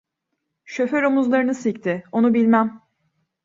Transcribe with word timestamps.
Şoför 0.65 1.03
omuzlarını 1.03 1.55
silkti: 1.55 2.03
"Onu 2.11 2.33
bilmem…" 2.33 2.81